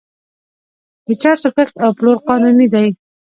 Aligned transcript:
د 1.05 1.07
چرسو 1.21 1.49
کښت 1.55 1.75
او 1.83 1.89
پلور 1.97 2.17
قانوني 2.27 2.67
دی. 2.73 2.87